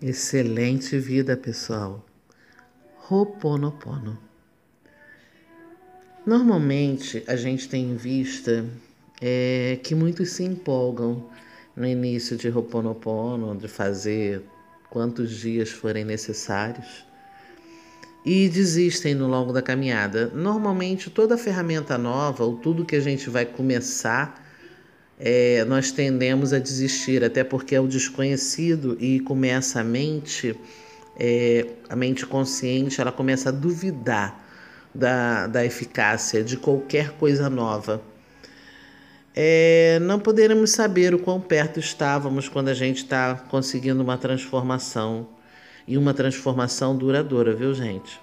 [0.00, 2.06] Excelente vida, pessoal.
[2.98, 4.16] Roponopono.
[6.24, 8.64] Normalmente a gente tem em vista
[9.20, 11.28] é, que muitos se empolgam
[11.74, 14.44] no início de Roponopono, de fazer
[14.88, 17.04] quantos dias forem necessários
[18.24, 20.28] e desistem no longo da caminhada.
[20.28, 24.47] Normalmente toda ferramenta nova ou tudo que a gente vai começar
[25.18, 30.54] é, nós tendemos a desistir, até porque é o desconhecido e começa a mente,
[31.18, 34.44] é, a mente consciente, ela começa a duvidar
[34.94, 38.00] da, da eficácia de qualquer coisa nova.
[39.34, 45.28] É, não poderemos saber o quão perto estávamos quando a gente está conseguindo uma transformação
[45.86, 48.20] e uma transformação duradoura, viu, gente?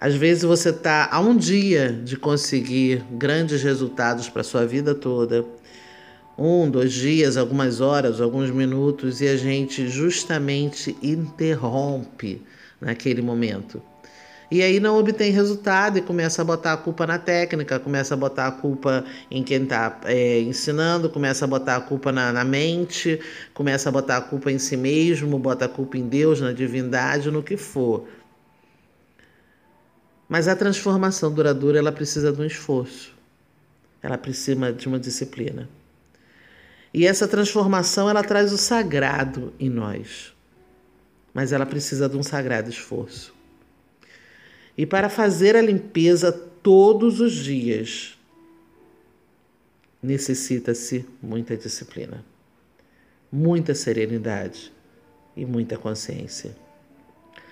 [0.00, 5.44] Às vezes você está a um dia de conseguir grandes resultados para sua vida toda,
[6.38, 12.42] um, dois dias, algumas horas, alguns minutos, e a gente justamente interrompe
[12.80, 13.82] naquele momento.
[14.50, 18.16] E aí não obtém resultado e começa a botar a culpa na técnica, começa a
[18.16, 22.44] botar a culpa em quem está é, ensinando, começa a botar a culpa na, na,
[22.44, 23.20] mente,
[23.54, 27.30] começa a botar a culpa em si mesmo, bota a culpa em Deus, na divindade,
[27.30, 28.08] no que for.
[30.30, 33.12] Mas a transformação duradoura ela precisa de um esforço.
[34.00, 35.68] Ela precisa de uma disciplina.
[36.94, 40.32] E essa transformação ela traz o sagrado em nós.
[41.34, 43.34] Mas ela precisa de um sagrado esforço.
[44.78, 48.16] E para fazer a limpeza todos os dias,
[50.00, 52.24] necessita-se muita disciplina,
[53.32, 54.72] muita serenidade
[55.36, 56.56] e muita consciência.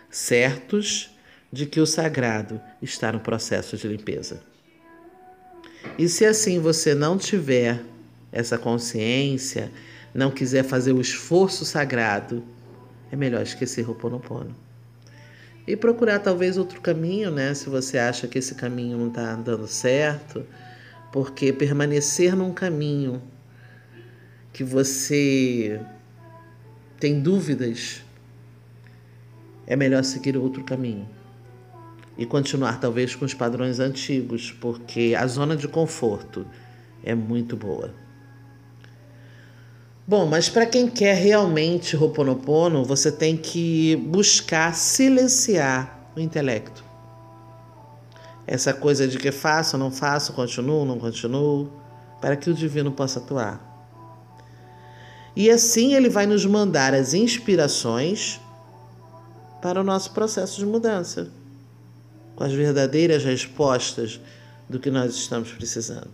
[0.09, 1.17] Certos
[1.52, 4.41] de que o sagrado está no processo de limpeza.
[5.98, 7.82] E se assim você não tiver
[8.30, 9.70] essa consciência,
[10.12, 12.44] não quiser fazer o esforço sagrado,
[13.10, 14.54] é melhor esquecer o Ponopono.
[15.66, 17.52] E procurar talvez outro caminho, né?
[17.54, 20.44] Se você acha que esse caminho não está dando certo,
[21.12, 23.22] porque permanecer num caminho
[24.53, 25.81] que você
[26.98, 28.03] tem dúvidas,
[29.66, 31.18] é melhor seguir outro caminho
[32.19, 36.45] e continuar talvez com os padrões antigos, porque a zona de conforto
[37.05, 37.95] é muito boa.
[40.05, 46.83] Bom, mas para quem quer realmente Ho'oponopono, você tem que buscar silenciar o intelecto.
[48.45, 51.71] Essa coisa de que faço, não faço, continuo, não continuo,
[52.21, 53.65] para que o divino possa atuar.
[55.37, 58.41] E assim ele vai nos mandar as inspirações
[59.62, 61.38] para o nosso processo de mudança
[62.38, 64.21] com as verdadeiras respostas
[64.69, 66.12] do que nós estamos precisando.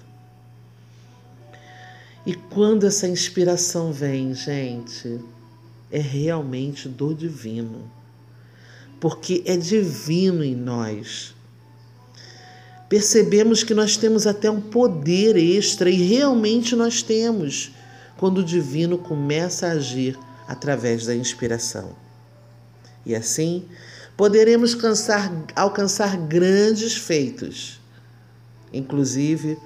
[2.25, 5.21] E quando essa inspiração vem, gente,
[5.93, 7.91] é realmente do divino.
[8.99, 11.35] Porque é divino em nós.
[12.89, 17.71] Percebemos que nós temos até um poder extra e realmente nós temos
[18.17, 20.19] quando o divino começa a agir
[20.49, 21.95] através da inspiração.
[23.05, 23.69] E assim,
[24.17, 27.81] poderemos alcançar, alcançar grandes feitos,
[28.73, 29.59] inclusive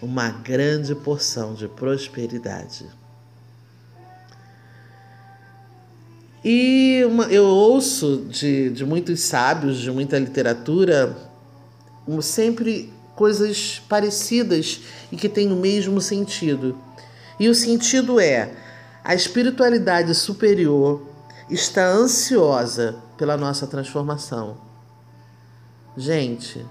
[0.00, 2.86] uma grande porção de prosperidade.
[6.44, 11.16] E uma, eu ouço de, de muitos sábios, de muita literatura,
[12.20, 16.76] sempre coisas parecidas e que têm o mesmo sentido.
[17.40, 18.52] E o sentido é:
[19.02, 21.02] a espiritualidade superior
[21.48, 24.56] está ansiosa pela nossa transformação.
[25.96, 26.64] Gente,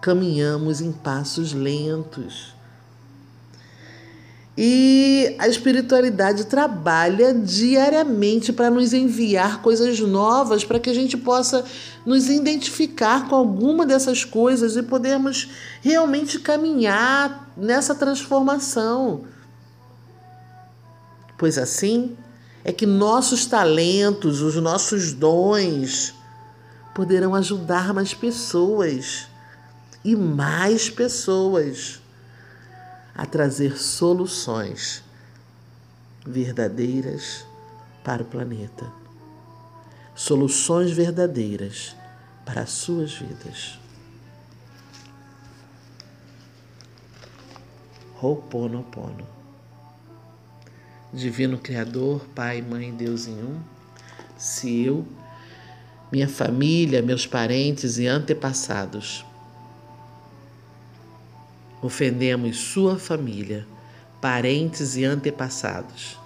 [0.00, 2.54] caminhamos em passos lentos.
[4.56, 11.64] E a espiritualidade trabalha diariamente para nos enviar coisas novas, para que a gente possa
[12.04, 19.24] nos identificar com alguma dessas coisas e podermos realmente caminhar nessa transformação.
[21.38, 22.16] Pois assim,
[22.64, 26.14] é que nossos talentos, os nossos dons,
[26.94, 29.26] poderão ajudar mais pessoas
[30.04, 32.00] e mais pessoas
[33.14, 35.02] a trazer soluções
[36.26, 37.44] verdadeiras
[38.04, 38.90] para o planeta.
[40.14, 41.96] Soluções verdadeiras
[42.44, 43.78] para as suas vidas.
[48.20, 49.41] Ho'oponopono.
[51.12, 53.60] Divino Criador, Pai, Mãe, Deus em um,
[54.36, 55.06] se eu,
[56.10, 59.24] minha família, meus parentes e antepassados
[61.82, 63.66] ofendemos sua família,
[64.20, 66.16] parentes e antepassados,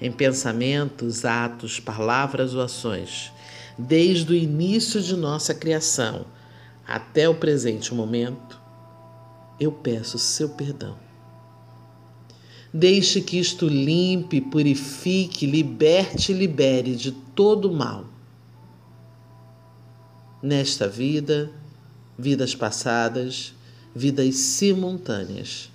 [0.00, 3.30] em pensamentos, atos, palavras ou ações,
[3.76, 6.24] desde o início de nossa criação
[6.88, 8.58] até o presente momento,
[9.60, 10.96] eu peço seu perdão.
[12.72, 18.06] Deixe que isto limpe, purifique, liberte e libere de todo mal.
[20.40, 21.50] Nesta vida,
[22.16, 23.52] vidas passadas,
[23.94, 25.70] vidas simultâneas.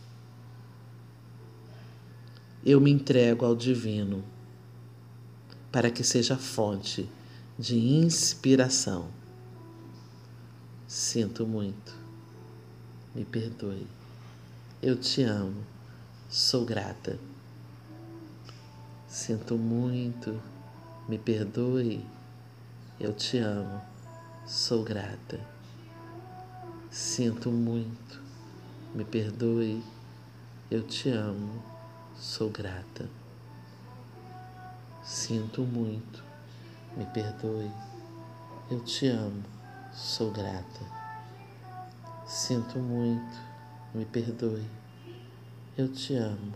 [2.66, 4.24] Eu me entrego ao Divino
[5.72, 7.08] para que seja fonte
[7.60, 9.08] de inspiração.
[10.88, 11.94] Sinto muito,
[13.14, 13.86] me perdoe.
[14.82, 15.75] Eu te amo,
[16.30, 17.20] sou grata.
[19.08, 20.42] Sinto muito,
[21.08, 22.06] me perdoe.
[23.00, 23.82] Eu te amo,
[24.46, 25.40] sou grata.
[26.90, 28.22] Sinto muito,
[28.94, 29.84] me perdoe,
[30.72, 31.62] eu te amo,
[32.16, 33.10] sou grata.
[35.04, 36.24] Sinto muito,
[36.96, 37.70] me perdoe,
[38.72, 39.44] eu te amo,
[39.94, 40.80] sou grata.
[42.26, 43.42] Sinto muito,
[43.94, 44.66] me perdoe,
[45.78, 46.54] eu te amo,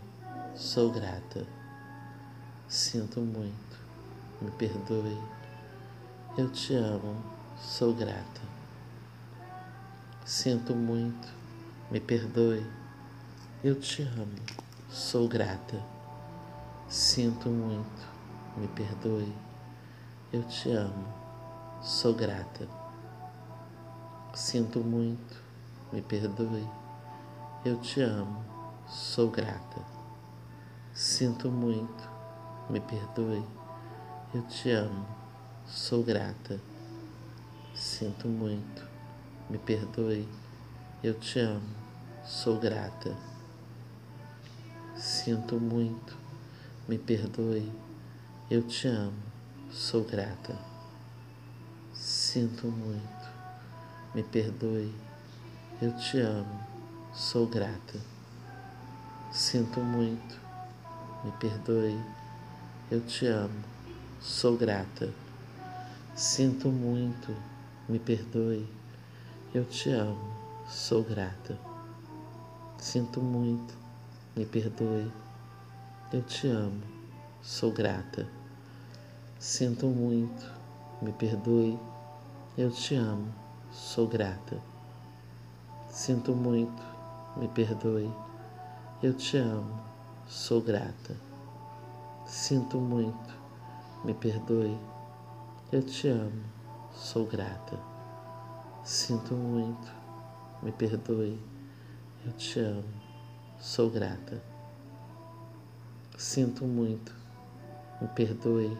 [0.54, 1.46] sou grata.
[2.66, 3.78] Sinto muito,
[4.40, 5.20] me perdoe,
[6.38, 7.22] eu te amo,
[7.58, 8.40] sou grata.
[10.24, 11.28] Sinto muito,
[11.90, 12.64] me perdoe.
[13.62, 14.36] Eu te amo,
[14.88, 15.82] sou grata.
[16.88, 18.08] Sinto muito,
[18.56, 19.34] me perdoe.
[20.32, 21.06] Eu te amo,
[21.82, 22.66] sou grata.
[24.32, 25.42] Sinto muito,
[25.92, 26.66] me perdoe.
[27.64, 28.44] Eu te amo,
[28.90, 29.80] sou grata.
[30.92, 32.10] Sinto muito,
[32.68, 33.44] me perdoe.
[34.34, 35.06] Eu te amo,
[35.64, 36.60] sou grata.
[37.72, 38.84] Sinto muito,
[39.48, 40.28] me perdoe,
[41.02, 41.68] eu te amo,
[42.24, 43.16] sou grata.
[44.96, 46.16] Sinto muito,
[46.88, 47.72] me perdoe,
[48.50, 49.22] eu te amo,
[49.70, 50.58] sou grata.
[51.94, 53.30] Sinto muito,
[54.14, 54.92] me perdoe,
[55.80, 56.60] eu te amo,
[57.14, 58.19] sou grata.
[59.30, 60.38] Sinto muito,
[61.24, 62.00] me perdoe,
[62.90, 63.62] eu te amo,
[64.20, 65.12] sou grata.
[66.14, 67.34] Sinto muito,
[67.88, 68.80] me perdoe
[69.52, 70.16] eu te amo,
[70.68, 71.58] sou grata.
[72.78, 73.74] Sinto muito,
[74.36, 75.10] me perdoe.
[76.12, 76.80] Eu te amo,
[77.42, 78.28] sou grata.
[79.40, 80.48] Sinto muito,
[81.02, 81.76] me perdoe.
[82.56, 83.34] Eu te amo,
[83.72, 84.62] sou grata.
[85.88, 86.80] Sinto muito,
[87.36, 88.08] me perdoe.
[89.02, 89.80] Eu te amo,
[90.28, 91.16] sou grata.
[92.26, 93.34] Sinto muito,
[94.04, 94.78] me perdoe.
[95.72, 96.44] Eu te amo,
[96.92, 97.78] sou grata.
[98.84, 99.90] Sinto muito,
[100.62, 101.40] me perdoe,
[102.26, 102.84] eu te amo,
[103.58, 104.42] sou grata.
[106.18, 107.14] Sinto muito,
[108.02, 108.76] me perdoe,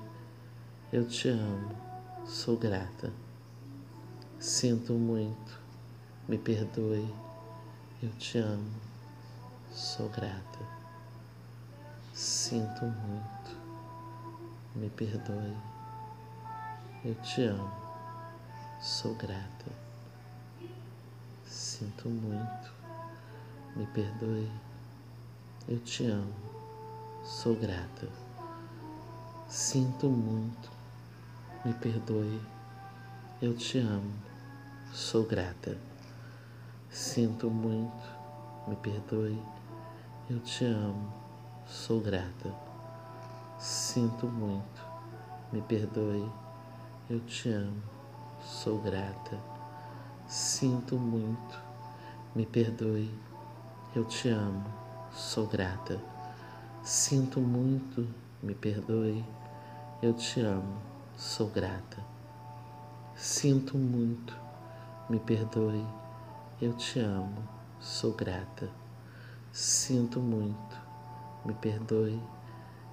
[0.92, 1.70] eu te amo,
[2.26, 3.10] sou grata.
[4.38, 5.58] Sinto muito,
[6.28, 7.10] me perdoe,
[8.02, 8.89] eu te amo,
[9.72, 10.58] sou grata.
[12.12, 13.56] Sinto muito,
[14.74, 15.56] me perdoe,
[17.04, 17.70] eu te amo,
[18.80, 19.72] sou grata.
[21.44, 22.72] Sinto muito,
[23.76, 24.50] me perdoe,
[25.68, 26.34] eu te amo,
[27.24, 28.08] sou grata.
[29.48, 30.70] Sinto muito,
[31.64, 32.40] me perdoe,
[33.40, 34.12] eu te amo,
[34.92, 35.78] sou grata.
[36.90, 38.20] Sinto muito,
[38.66, 39.40] me perdoe,
[40.30, 41.12] eu te amo,
[41.66, 42.54] sou grata.
[43.58, 44.80] Sinto muito,
[45.52, 46.30] me perdoe,
[47.10, 47.82] eu te amo,
[48.40, 49.36] sou grata.
[50.28, 51.58] Sinto muito,
[52.32, 53.12] me perdoe,
[53.96, 54.64] eu te amo,
[55.12, 56.00] sou grata.
[56.84, 58.06] Sinto muito,
[58.40, 59.24] me perdoe,
[60.00, 60.80] eu te amo,
[61.16, 62.04] sou grata.
[63.16, 64.32] Sinto muito,
[65.08, 65.84] me perdoe,
[66.62, 67.42] eu te amo,
[67.80, 68.79] sou grata.
[69.52, 70.78] Sinto muito,
[71.44, 72.22] me perdoe,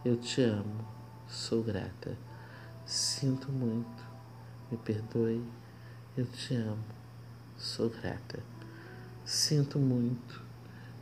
[0.04, 0.84] eu te amo,
[1.28, 2.18] sou grata.
[2.84, 4.04] Sinto muito,
[4.72, 5.46] me perdoe,
[6.18, 6.84] eu te amo,
[7.56, 8.42] sou grata.
[9.24, 10.42] Sinto muito,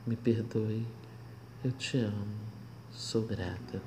[0.05, 0.85] me perdoe,
[1.63, 2.35] eu te amo,
[2.91, 3.81] sou grata.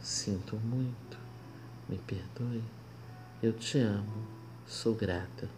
[0.00, 1.18] Sinto muito,
[1.88, 2.64] me perdoe,
[3.40, 4.26] eu te amo,
[4.66, 5.48] sou grata.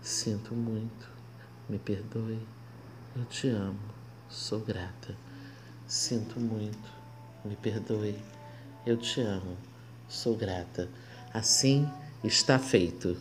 [0.00, 1.10] Sinto muito,
[1.68, 2.46] me perdoe,
[3.16, 3.91] eu te amo,
[4.32, 5.14] sou grata.
[5.86, 6.90] Sinto muito,
[7.44, 8.16] me perdoe,
[8.86, 9.56] eu te amo,
[10.08, 10.88] sou grata.
[11.32, 11.88] Assim
[12.24, 13.16] está feito.